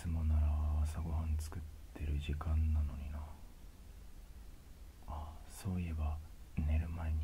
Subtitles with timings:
[0.00, 0.42] つもなら
[0.84, 1.62] 朝ごはん作っ
[1.92, 3.18] てる時間なのにな。
[5.08, 6.16] あそういえば
[6.56, 7.18] 寝る前に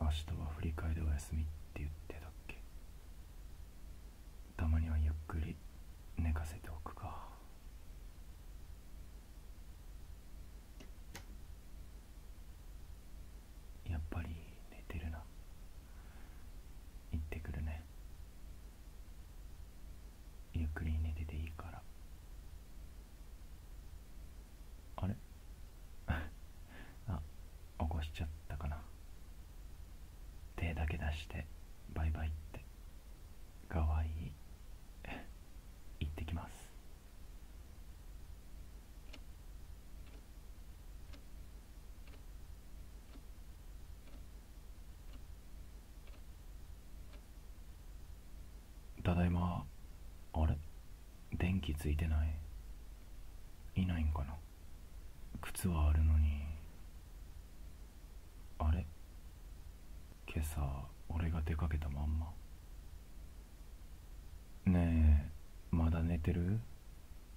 [0.00, 1.44] 明日は振り返りでお休みっ
[1.74, 2.56] て言ってたっけ。
[4.56, 5.56] たまにはゆっくり
[6.16, 7.26] 寝かせておくか
[13.90, 14.28] やっぱり
[14.70, 15.18] 寝てるな
[17.12, 17.82] 行ってくるね
[20.54, 21.82] ゆっくり寝てていいから
[24.96, 25.14] あれ
[27.08, 27.20] あ
[27.78, 28.78] 起こしちゃったかな
[30.56, 31.46] 手だけ出して
[31.94, 32.64] バイバイって
[33.68, 34.32] かわいい
[36.00, 36.66] 行ってきます
[49.02, 49.62] ただいま
[50.32, 50.56] あれ
[51.38, 52.38] 電気ついてない。
[53.74, 54.36] いないんかな。
[55.40, 56.44] 靴はあるのに。
[58.60, 58.86] あれ？
[60.32, 60.60] 今朝
[61.08, 62.26] 俺が出かけたまんま。
[64.66, 65.28] ね
[65.72, 66.54] えまだ寝てる？
[66.54, 66.58] っ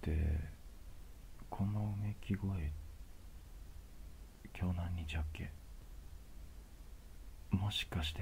[0.01, 0.39] て
[1.49, 2.71] このうめき声。
[4.55, 5.49] 今日何日やっけ？
[7.49, 8.21] もしかして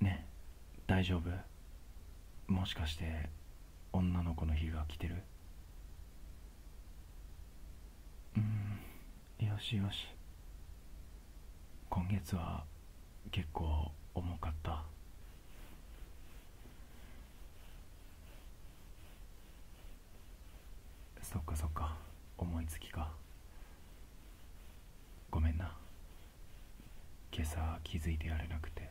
[0.00, 0.26] ね
[0.88, 1.30] え大丈夫？
[2.46, 3.28] もしかして
[3.92, 5.16] 女の子の日が来てる？
[8.36, 8.40] う
[9.42, 9.44] ん。
[9.44, 10.06] よしよし。
[11.90, 12.62] 今月は
[13.32, 14.84] 結構重かった。
[21.20, 21.96] そっかそっか。
[22.38, 23.10] 思いつきか。
[25.32, 25.74] ごめんな。
[27.32, 28.88] 今朝気づいてやれなくて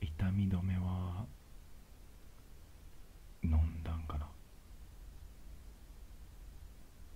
[0.00, 1.24] 痛み止めは
[3.42, 4.18] 飲んだんか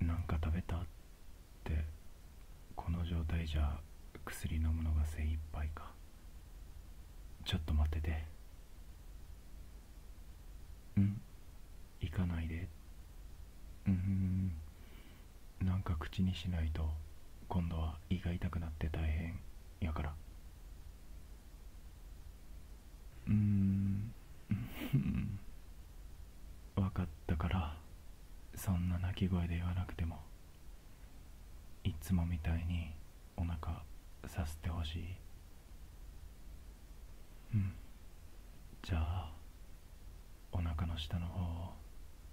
[0.00, 0.81] ななんか食べたっ
[1.62, 1.84] て
[2.75, 3.81] この状態じゃ
[4.27, 5.91] 薬飲むのが精一杯か。
[7.43, 8.22] ちょっと待ってて。
[10.99, 11.19] うん？
[12.03, 12.69] 行かないで。
[13.87, 14.53] うん。
[15.62, 16.87] なんか口にしないと
[17.49, 19.41] 今度は胃が痛くなって大変
[19.81, 20.12] やから。
[23.27, 24.12] うーん。
[26.75, 27.75] 分かったから
[28.55, 30.19] そんな鳴き声で言わなくても
[31.84, 32.91] いつもみたいに
[33.37, 33.83] お腹
[34.27, 35.05] させてほしい。
[37.55, 37.73] うん。
[38.83, 39.33] じゃあ
[40.53, 41.75] お腹の下の方を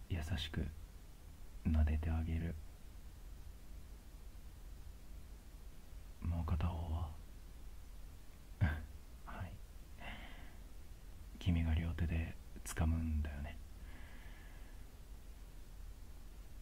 [0.09, 0.65] 優しく
[1.67, 2.55] 撫でてあげる。
[6.21, 7.09] もう片方は？
[9.25, 9.51] はい。
[11.39, 13.57] 君が両手で掴むんだよね。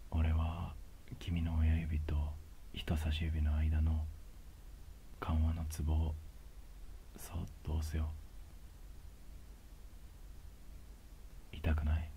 [0.10, 0.76] 俺は
[1.20, 2.34] 君の親指と
[2.74, 4.06] 人差し指の間の
[5.22, 5.94] 緩和のツボ。
[5.94, 6.16] を
[7.16, 8.10] そっと押すよ
[11.52, 12.10] 痛くない？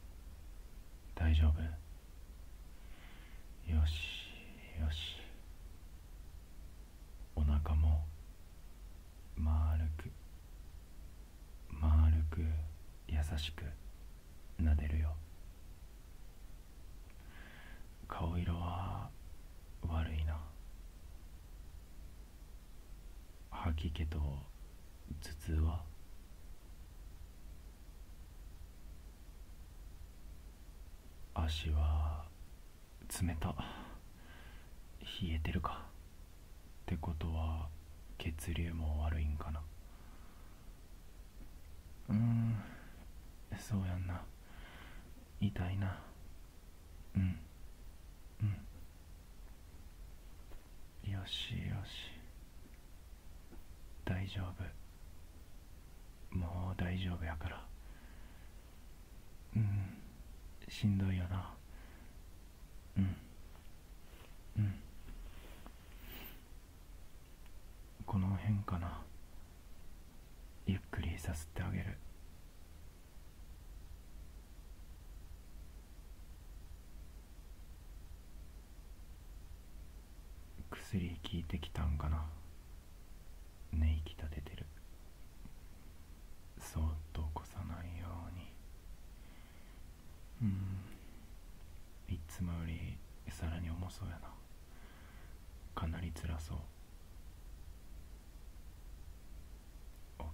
[1.14, 1.60] 大丈夫？
[3.70, 3.92] よし
[4.80, 5.20] よし。
[7.36, 8.06] お腹も
[9.36, 10.10] 丸く
[11.68, 12.40] 丸く
[13.06, 13.64] 優しく
[14.62, 15.14] 撫でるよ。
[18.08, 19.10] 顔色は
[19.86, 20.23] 悪い
[23.76, 25.80] き気と頭痛は
[31.34, 32.24] 足は
[33.22, 33.48] 冷た
[35.00, 35.60] 冷えてる。
[35.60, 35.82] か
[36.82, 37.68] ってことは
[38.18, 39.60] 血流も悪いんかな
[42.10, 42.54] うん
[43.58, 44.20] そうやんな
[45.40, 45.98] 痛いな
[47.16, 47.38] うん
[51.10, 52.12] よしよし
[54.04, 54.42] 大丈
[56.32, 56.36] 夫。
[56.36, 57.64] もう大丈夫やから。
[59.54, 59.96] うん。
[60.68, 61.54] しんどいよな。
[62.96, 63.16] うん。
[64.58, 64.74] うん。
[68.04, 69.02] この辺かな。
[70.66, 71.96] ゆっくりさすってあげる。
[80.72, 82.24] 薬効いてきたんかな。
[83.74, 84.66] 寝息立ててる。
[86.58, 86.82] そっ
[87.12, 88.06] と起こさないよ
[90.40, 90.48] うに。
[90.48, 92.14] うん。
[92.14, 92.96] いつもより
[93.30, 94.28] さらに重そうやな。
[95.74, 96.58] かなり辛そう。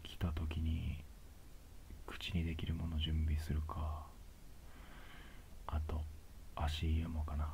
[0.02, 1.02] 起きた時に
[2.06, 4.06] 口にできるもの準備するか。
[5.66, 6.00] あと
[6.56, 7.48] 足湯もかな。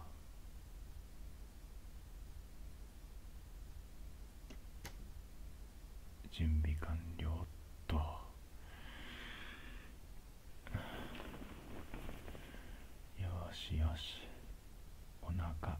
[6.39, 7.47] 準備完了っ
[7.87, 7.97] と。
[7.97, 8.03] よ
[13.55, 14.21] しよし。
[15.23, 15.79] お腹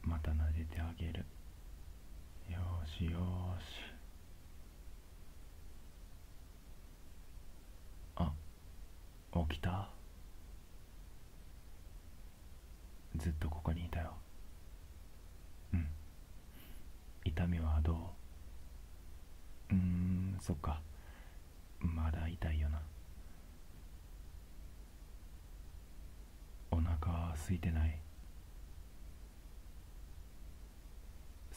[0.00, 1.26] また撫でてあげる。
[2.50, 3.18] よしよ
[3.60, 3.64] し。
[8.16, 8.32] あ
[9.50, 9.90] 起きた？
[13.16, 14.14] ずっとここにいたよ。
[15.74, 15.86] うん。
[17.26, 17.96] 痛みはどう？
[19.70, 20.80] うーんそっか。
[21.80, 22.80] まだ痛いよな。
[26.70, 27.98] お腹空いてない。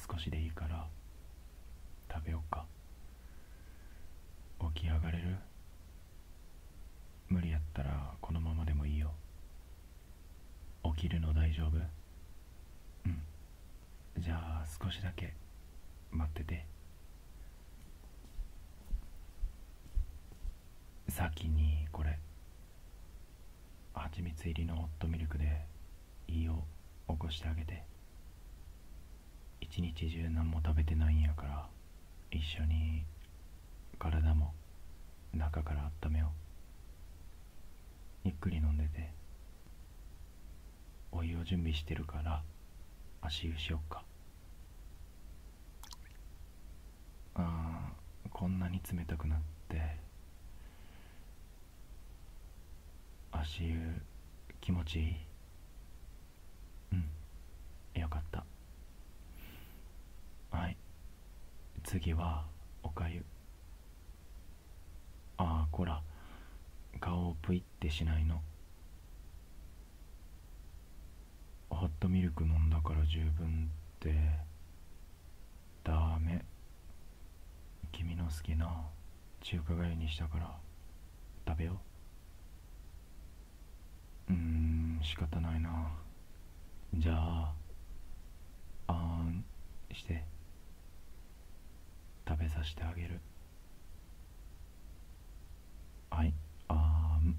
[0.10, 0.88] 少しでいいから
[2.12, 2.66] 食べよっか。
[4.74, 5.36] 起き上がれる？
[7.30, 9.12] 無理やったらこのままでもいいよ。
[10.96, 11.78] 起きるの大丈夫？
[13.06, 13.22] うん。
[14.20, 15.34] じゃあ少しだけ
[16.12, 16.66] 待ってて。
[21.18, 22.20] 先にこれ
[23.96, 25.66] 蜂蜜入りのホットミルクで
[26.28, 26.64] 胃を
[27.10, 27.82] 起こしてあげて
[29.60, 31.66] 一日中何も食べてないんやから
[32.30, 33.04] 一緒に
[33.98, 34.54] 体も
[35.34, 36.28] 中から温めよ
[38.24, 38.28] う。
[38.28, 39.10] ゆっくり飲んでて
[41.12, 42.44] お湯を準備してるから
[43.22, 44.04] 足湯しよっか。
[47.34, 50.06] あーこんなに冷たくなって
[53.48, 53.80] 足湯
[54.60, 55.16] 気持ちいい
[56.92, 58.44] うんよかった
[60.52, 60.78] はい。
[61.84, 62.46] 次は
[62.84, 63.24] おかゆ。
[65.38, 66.02] ああこら。
[67.00, 68.42] 顔をプイってしないの。
[71.70, 74.14] ホットミルク飲んだから十分って
[75.86, 76.44] ダメ。
[77.94, 78.88] 君の好きな
[79.42, 80.54] 中華がゆにしたから
[81.48, 81.97] 食べよう
[84.30, 85.92] うーん仕方ないな。
[86.96, 87.54] じゃあ
[88.88, 89.44] あん
[89.94, 90.24] して
[92.28, 93.20] 食べさせてあげる。
[96.10, 96.34] はい
[96.68, 97.38] あーん。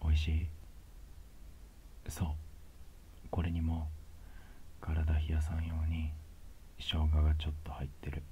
[0.00, 0.48] おいしい？
[2.08, 2.28] そう。
[3.30, 3.88] これにも
[4.80, 6.10] 体冷やさんように
[6.78, 8.22] 生姜がちょっと入ってる。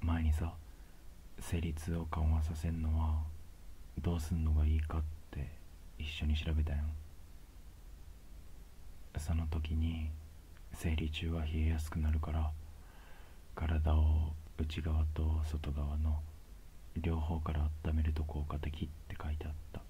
[0.00, 0.52] 前にさ
[1.40, 3.22] 生理痛を緩和させんのは
[4.00, 5.48] どうすんのがいいかって
[5.98, 6.90] 一緒に調べたやん
[9.18, 10.10] その時に
[10.72, 12.50] 生理中は冷えやすくなるから
[13.54, 16.20] 体を内側と外側の
[16.96, 19.80] 両方から温めると効果的って書いてあった。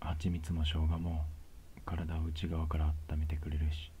[0.00, 1.24] 蜂蜜も生姜も
[1.86, 3.92] 体を内側から温めてくれるし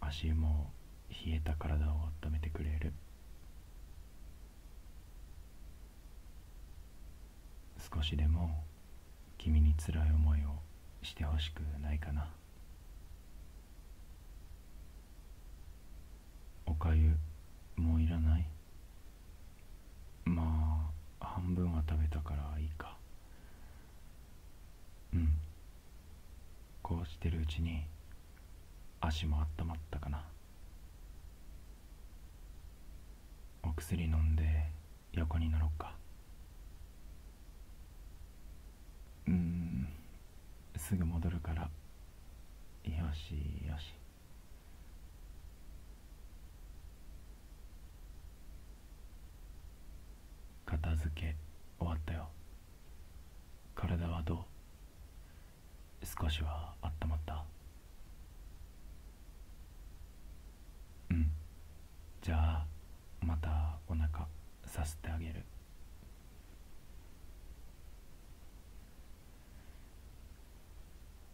[0.00, 0.70] 足も
[1.10, 2.92] 冷えた体を温めてくれる。
[7.92, 8.64] 少しでも
[9.36, 10.42] 君に辛い思いを
[11.02, 12.28] してほしくないかな。
[16.66, 17.16] おかゆ
[17.76, 18.46] もういらない？
[20.24, 22.96] まあ半分は食べたからいいか。
[25.12, 25.28] うん。
[26.82, 27.84] こうしてるうちに
[29.00, 30.24] 足も温まったかな。
[33.62, 34.68] お薬飲んで
[35.12, 35.94] 横になろっか
[39.26, 39.88] うん
[40.86, 41.62] すぐ戻るから。
[41.62, 41.70] よ
[43.14, 43.32] し
[43.66, 43.94] よし。
[50.66, 51.34] 片付け
[51.78, 52.28] 終わったよ。
[53.74, 54.44] 体はど
[56.02, 56.06] う？
[56.06, 57.42] 少しは温まった？
[61.08, 61.30] うん。
[62.20, 62.66] じゃあ
[63.22, 64.26] またお腹
[64.66, 65.42] さすってあげる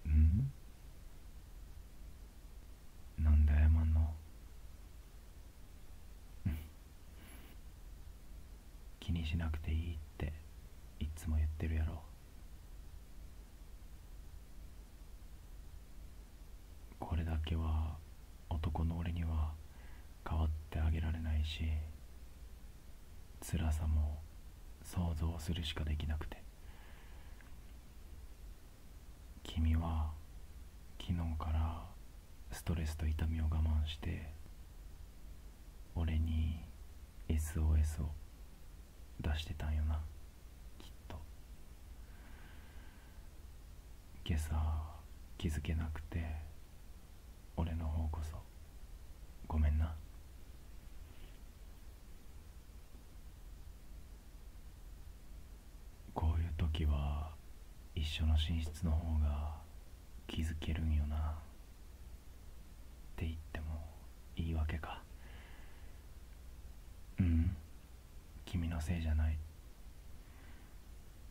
[0.04, 0.50] うん
[3.18, 4.14] なんで謝んの
[6.46, 6.58] うん
[8.98, 10.32] 気にしなくていいって
[10.98, 12.02] いっつも言ってるやろ。
[16.98, 17.96] これだけは
[18.48, 19.52] 男の俺には
[20.28, 21.64] 変わってあげられないし
[23.42, 24.20] 辛さも
[24.82, 26.42] 想像するしかできなくて。
[29.42, 30.12] 君は
[31.00, 31.84] 昨日から
[32.52, 34.32] ストレスと痛みを我慢して
[35.94, 36.60] 俺に
[37.28, 38.10] SOS を
[39.20, 40.00] 出してたんよな。
[40.78, 41.16] きっと。
[44.24, 44.54] 今朝
[45.38, 46.24] 気づけなくて
[47.56, 48.36] 俺の方こそ。
[49.46, 49.94] ごめんな。
[56.14, 57.30] こういう時は
[57.94, 59.54] 一緒の寝室の方が
[60.26, 61.16] 気づけるんよな。
[61.16, 61.20] っ
[63.16, 63.66] て言っても
[64.36, 65.02] いいわけか
[67.18, 67.54] うん
[68.50, 69.38] 君のせいじゃない。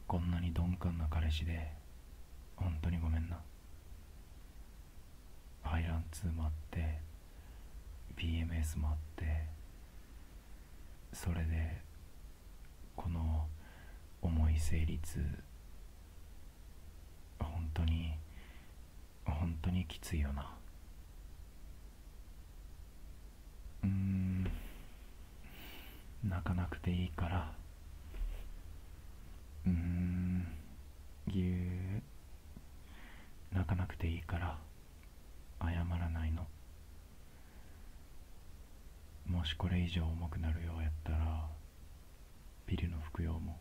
[0.07, 1.69] こんなに鈍感な彼氏で
[2.55, 3.41] 本当にごめんな。
[5.61, 7.01] 排卵痛もあって
[8.15, 9.43] PMS もあって
[11.11, 11.81] それで
[12.95, 13.47] この
[14.21, 15.19] 重い生理痛
[17.37, 18.13] 本当に
[19.25, 20.53] 本当にきついよな。
[23.83, 24.48] うーん。
[26.39, 27.51] 泣かなくていいから。
[29.67, 30.47] うん。
[31.27, 32.01] ぎゅー
[33.51, 34.57] 泣かなくていいから。
[35.61, 36.47] 謝らないの。
[39.27, 41.45] もしこれ以上重くなるようやったら
[42.65, 43.59] ピルの服用も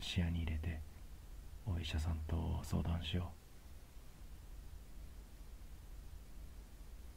[0.00, 0.80] 視野に入れて
[1.64, 3.30] お医者さんと相談しよ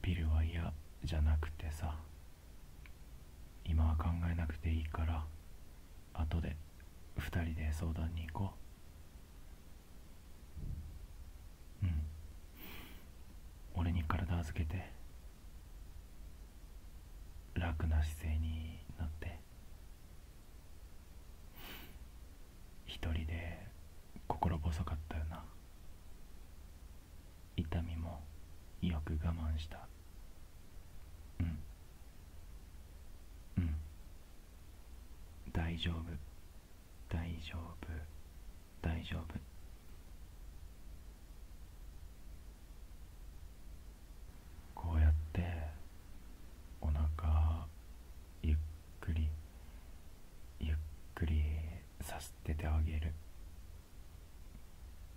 [0.02, 0.04] う。
[0.04, 0.72] ピルは嫌
[1.04, 1.96] じゃなくてさ。
[3.70, 5.24] 今は考えなくていいから
[6.14, 6.58] 後で
[7.20, 8.52] 2人で相談に行こ
[11.82, 11.86] う。
[11.86, 11.92] うん。
[13.76, 14.92] 俺に体預けて
[17.54, 19.40] 楽な姿勢になって
[22.86, 23.68] 一人で
[24.28, 25.44] 心細かったよな
[27.58, 28.22] 痛みも
[28.82, 29.80] よく我慢した
[31.40, 31.60] うん
[33.58, 33.76] うん
[35.52, 36.04] 大丈夫。
[37.08, 37.88] 大丈夫。
[38.82, 39.40] 大丈夫。
[44.76, 45.42] こうやって
[46.82, 47.66] お腹
[48.42, 48.58] ゆっ
[49.00, 49.30] くり
[50.60, 50.76] ゆっ
[51.16, 51.44] くり
[52.02, 53.14] さすっててあげる。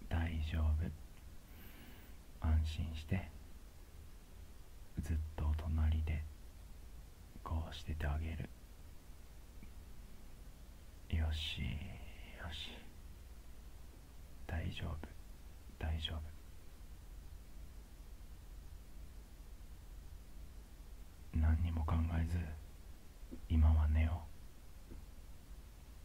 [0.08, 2.46] 大丈夫。
[2.46, 3.28] 安心して
[5.00, 6.22] ずっとお隣で
[7.42, 8.48] こうしててあげる。
[11.32, 12.70] しよし。
[14.46, 14.96] 大丈夫
[15.78, 16.20] 大丈夫。
[21.34, 22.36] 何にも考えず
[23.48, 24.22] 今は寝よ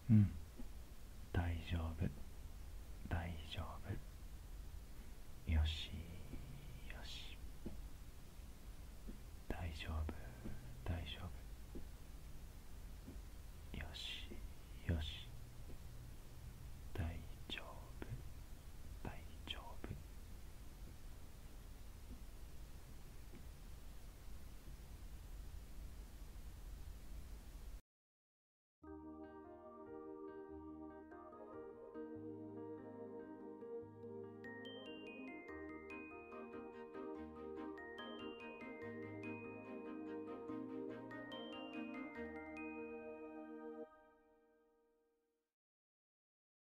[0.10, 0.14] う。
[0.14, 0.32] うん。